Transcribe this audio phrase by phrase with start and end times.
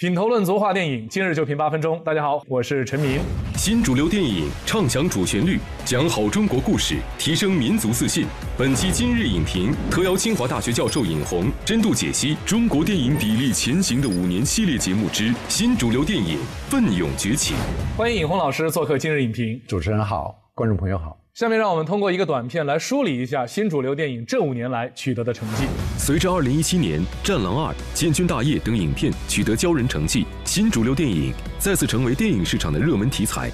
[0.00, 2.00] 品头论足话电影，今日就评八分钟。
[2.04, 3.18] 大家好，我是陈明。
[3.56, 8.24] 新主流电影唱响主旋律，讲好中国故事，提升民族自信。
[8.56, 17.54] 本期今日影评特邀清华大学教授尹红深度解析中国电影砥砺前行的五年系列节目之新主流电影奋勇崛起。
[17.96, 19.60] 欢迎尹红老师做客今日影评。
[19.66, 21.18] 主持人好，观众朋友好。
[21.38, 25.68] 下面让我们通过一个短片来梳理一下新主流电影这五年来取得的成绩。
[25.96, 33.52] 随着2017年《战狼二》《建军大业》等影片取得骄人成绩，新主流电影再次成为电影市场的热门题材。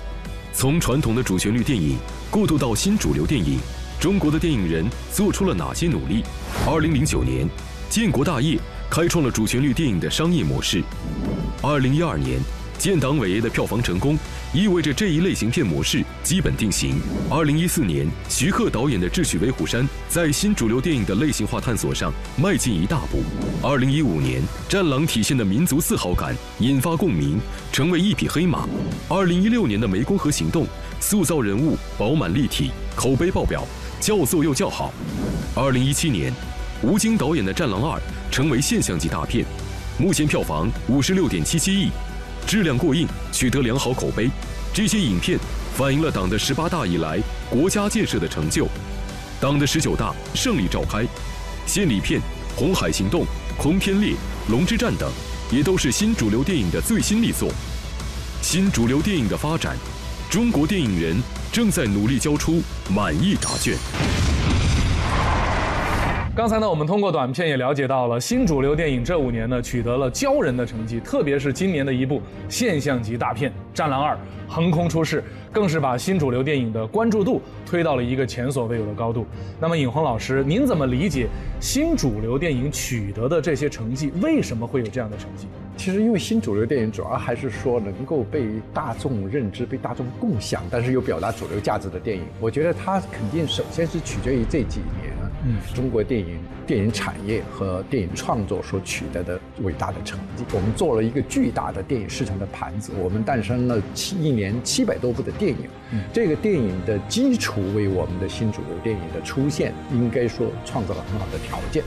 [0.50, 1.98] 从传统的主旋律电影
[2.30, 3.58] 过渡到新主流电影，
[4.00, 6.24] 中国的电影人做出了哪些努力
[6.64, 7.46] ？2009年，
[7.90, 8.56] 《建国大业》
[8.88, 10.82] 开创了主旋律电影的商业模式。
[11.60, 12.63] 2012年。
[12.78, 14.18] 建党伟业的票房成功，
[14.52, 17.00] 意味着这一类型片模式基本定型。
[17.30, 23.22] 二零一四年，徐克导演的《智取威虎山》在新主流电影的类型化探索上迈进一大步。
[23.62, 27.38] 二零一五年，《战狼》体现的民族自豪感引发共鸣，
[27.72, 28.68] 成为一匹黑马。
[29.08, 30.64] 二零一六年的《湄公河行动》
[31.00, 33.66] 塑造人物饱满立体，口碑爆表，
[34.00, 34.92] 叫座又叫好。
[35.54, 36.32] 二零一七年，
[36.82, 37.98] 吴京导演的《战狼二》
[38.30, 39.46] 成为现象级大片，
[39.96, 41.88] 目前票房五十六点七七亿。
[42.46, 44.30] 质量过硬，取得良好口碑。
[44.72, 45.38] 这些影片
[45.76, 48.68] 反映了党的十八大以来国家建设的成就。
[49.40, 51.04] 党的十九大胜利召开，
[51.66, 52.20] 献礼片
[52.56, 53.22] 《红海行动》
[53.56, 54.10] 《空天猎》
[54.48, 55.10] 《龙之战》等，
[55.50, 57.50] 也都是新主流电影的最新力作。
[58.42, 59.76] 新主流电影的发展，
[60.30, 61.16] 中国电影人
[61.52, 63.76] 正在努力交出满意答卷。
[66.36, 74.14] 刚才呢，我们通过短片也了解到了新主流电影这五年呢取得了骄人的成绩，特别是今年的一部现象级大片《战狼二》
[74.48, 79.24] 横空出世，更是把新主流电影的关注度推到了一个前所未有的高度。
[79.60, 81.28] 那么，尹红老师，您怎么理解
[81.60, 84.10] 新主流电影取得的这些成绩？
[84.20, 85.46] 为什么会有这样的成绩？
[85.76, 92.24] 其实，因为新主流电影主要还是说能够被大众认知、被大众共享，但是又表达主流价值的电影。
[92.40, 95.13] 我觉得它肯定首先是取决于这几年。
[95.46, 105.68] 嗯，中国电影电影产业和电影创作所取得的伟大的成绩，我们做了一个巨大的电影市场的盘子，我们诞生了七一年七百多部的电影，
[106.12, 111.84] 这个电影的基础为我们的新主流电影的出现，应该说创造了很好的条件。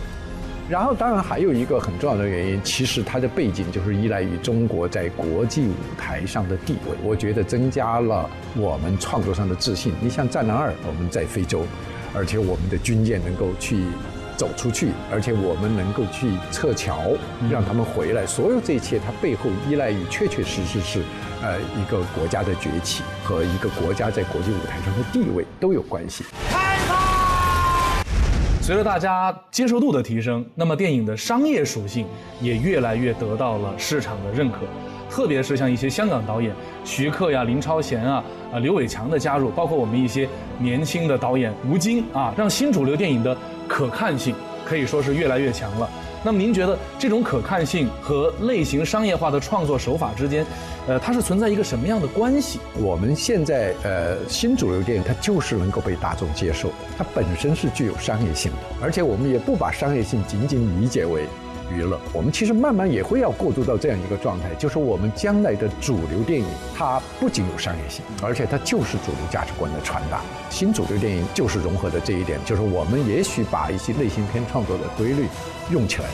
[0.69, 9.93] 然后，当然还有一个很重要的原因，其实它的背景就是依赖于中国在国际舞台上的地位，我觉得增加了我们创作上的自信。
[10.01, 11.63] 你像《战狼二》，我们在非洲。
[12.17, 13.83] 而且我们的军舰能够去
[14.35, 17.11] 走出去，而且我们能够去撤侨，
[17.51, 18.25] 让他们回来。
[18.25, 21.03] 所有这一切，它背后依赖于确确实实是，
[21.43, 26.23] 呃，一个国家的崛起和一个国家在国际舞台上的地位都有关系。
[28.63, 32.07] 随着大家接受度的提升，那么电影的商业属性
[32.41, 34.61] 也越来越得到了市场的认可。
[35.09, 36.53] 特别是像一些香港导演
[36.83, 40.27] 徐克呀、林超贤啊、啊刘伟强的加入，包括我们一些
[40.59, 43.35] 年轻的导演吴京啊，让新主流电影的
[43.67, 44.35] 可看性
[44.65, 45.89] 可以说是越来越强了。
[46.23, 50.45] 那么您觉得这种可看性和类型商业化的创作手法之间，
[50.87, 52.59] 呃，它是存在一个什么样的关系？
[52.79, 61.27] 我们现在呃新主流电影它就是能够被大众接受，它本身是具有商业性的，而且我们也不把商业性仅仅理解为。
[61.71, 70.21] 娱乐，我们其实慢慢也会要过渡到这样一个状态，就是我们将来的主流电影，它不仅有商业性，而且它就是主流价值观的传达。
[70.49, 75.27] 新主流电影就是融合的这一点，就是我们也许把一些类型片创作的规律
[75.69, 76.07] 用起来。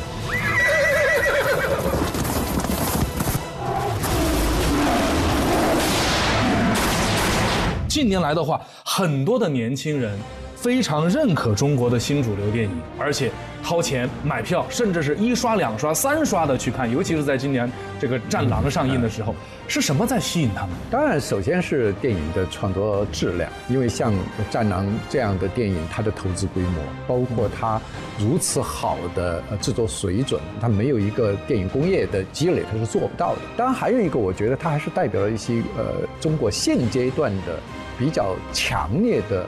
[7.87, 10.17] 近年来的话，很多的年轻人。
[10.55, 13.29] 非常认可中国的新主流电影，而且
[13.63, 16.91] 掏钱买票，甚至是一刷、两刷、三刷的去看。
[16.91, 19.33] 尤其是在今年这个《战狼》上映的时候，
[19.67, 20.71] 是什么在吸引他们？
[20.91, 24.11] 当然，首先是电影的创作质量，因为像
[24.51, 27.81] 《战狼》这样的电影，它的投资规模，包括它
[28.19, 33.39] 如此好的制作水准，它没有一个电影工业的积累，它是做不到的。
[33.55, 37.57] 当然，还有一个，我觉得它还是代表了一些呃中国现阶段的。
[37.95, 39.47] 比较强烈的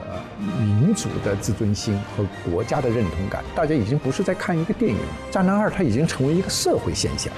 [0.60, 4.98] 民族的自尊心和国家的认同感，大家已经不是在看一个电影，
[5.34, 7.34] 《战狼二》它已经成为一个社会现象。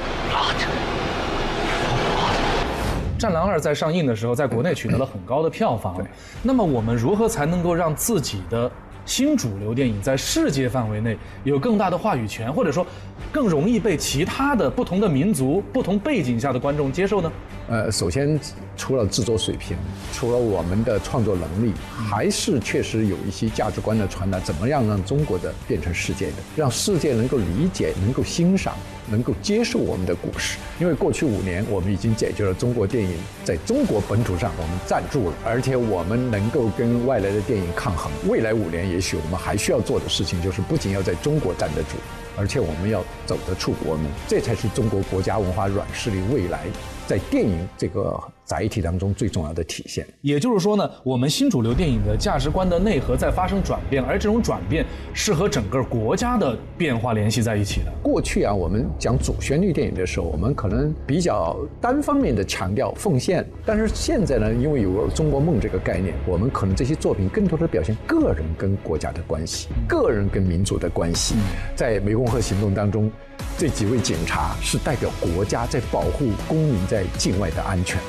[3.17, 5.95] 《战狼二》在上映的时候，在国内取得了很高的票房。
[6.43, 8.69] 那么我们如何才能够让自己的
[9.07, 12.85] 新主流电影在世界范围内有更大的话语权，或者说
[13.31, 17.31] 更容易被其他的不同的民族、不同背景下的观众接受呢？
[17.69, 18.37] 呃，首先，
[18.75, 19.77] 除了制作水平，
[20.11, 24.37] 除了我们的创作能力，还是确实有一些价值观的传达。
[24.41, 28.75] 怎么样让中国的变成世界的，让世界能够理解、能够欣赏、
[29.09, 30.57] 能够接受我们的故事？
[30.79, 38.11] 因为过去五年，我们已经解决了中国电影在中国本土上我们站住了，而且我们能够跟外来的电影抗衡。
[38.27, 41.97] 未来五年，也许我们还需要做的事情，就是不仅要在中国站得住，
[42.35, 44.05] 而且我们要走得出国门。
[44.27, 46.65] 这才是中国国家文化软实力未来。
[47.05, 57.91] 在电影这个载体当中最重要的体现，也就是说呢，我们新主流电影的价值观的内核在发生转变，而这种转变是和整个国家的变化联系在一起的。
[58.01, 71.35] 过去啊，我们讲主旋律电影的时候，我们可能比较单方面的强调奉献，但是现在呢，因为有了中国梦这个概念，我们可能这些作品更多的表现个人跟国家的关系，个人跟民族的关系。
[71.75, 73.11] 在湄公河行动当中。
[73.55, 77.99] 这几位警察是代表国家在保护公民在境外的安全，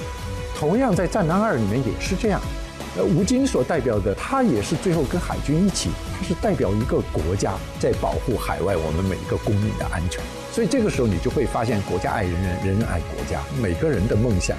[0.58, 2.40] 同样在《战狼二》里面也是这样。
[2.96, 10.20] 呃，吴京所代表的他也是最后跟海军一起，他是代表一个国家在保护海外我们每一个公民的安全。
[10.50, 14.56] 所以这个时候你就会发现，国家爱人人，人人爱国家，每个人的梦想。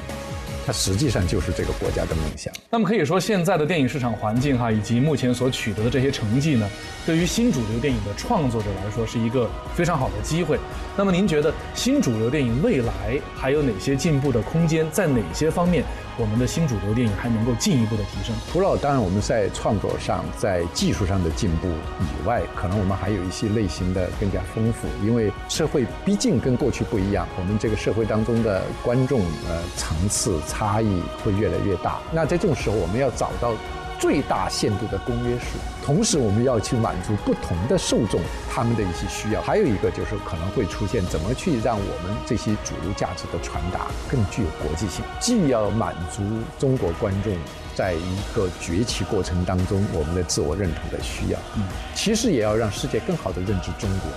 [0.70, 2.54] 它实际上就是这个国家的梦想。
[2.70, 6.70] 那么可以说，现在的电影市场环境哈，以及目前所取得的这些成绩呢，
[7.08, 10.60] 对于新主流电影的创作者来说，是一个非常好的机会。
[10.96, 14.86] 那么您觉得新主流电影未来还有哪些进步的空间？
[14.92, 15.84] 在哪些方面？
[16.20, 18.36] 我们的新主流电影还能够进一步的提升。
[18.52, 24.86] 除了当然我们在创作上、在技术上的进步以外，可能我们还有一些类型的更加丰富。
[25.02, 32.00] 因为社会毕竟跟过去不一样，我们这个社会当中的观众呃层次差异会越来越大。
[32.12, 33.54] 那在这种时候，我们要找到。
[34.00, 39.42] 最大限度的公约数，同时我们要去满足不同的受众他们的一些需要。
[39.42, 46.24] 还有一个就是可能会出现怎么去让我们这些主流价值的传达更具有国际性，既要满足
[46.58, 47.36] 中国观众
[47.76, 51.64] 在一个崛起过程当中我们的自我认同的需要，嗯，
[51.94, 54.10] 其实也要让世界更好的认知中国，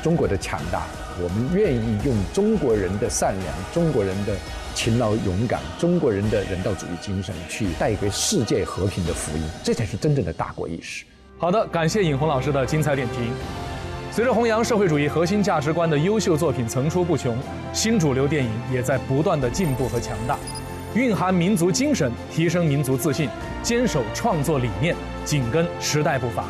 [0.00, 0.84] 中国的强大，
[1.20, 4.36] 我们愿意用中国人的善良，中国人的。
[4.74, 11.04] 勤劳勇敢，中国人的人道主义精神，去带给世界和平的福音，这才是真正的大国意识。
[11.38, 13.30] 好的，感谢尹红老师的精彩点评。
[14.10, 17.36] 随着弘扬社会主义核心价值观的优秀作品层出不穷，
[17.72, 20.38] 新主流电影也在不断的进步和强大，
[20.94, 23.28] 蕴含民族精神，提升民族自信，
[23.62, 24.94] 坚守创作理念，
[25.24, 26.44] 紧跟时代步伐。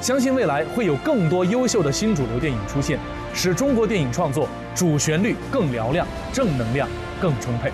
[0.00, 2.98] 相信未来会有更多优秀的新主流电影出现，
[3.32, 6.88] 使中国电影创作主旋律更嘹亮，正能量。
[7.20, 7.70] 更充沛。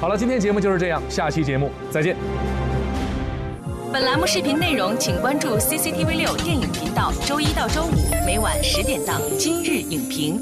[0.00, 2.16] 好了，今天节目就是这样，下期节目再见。
[3.92, 10.38] 本栏目视频内容，请关注 CCTV 六电影频道，周一到周五每晚十点档《今日影评》。